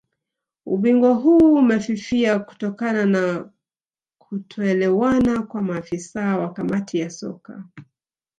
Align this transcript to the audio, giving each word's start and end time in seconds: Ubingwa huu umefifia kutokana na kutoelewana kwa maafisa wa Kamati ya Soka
Ubingwa 0.65 1.13
huu 1.13 1.53
umefifia 1.55 2.39
kutokana 2.39 3.05
na 3.05 3.51
kutoelewana 4.17 5.41
kwa 5.43 5.61
maafisa 5.61 6.37
wa 6.37 6.53
Kamati 6.53 6.99
ya 6.99 7.09
Soka 7.09 7.63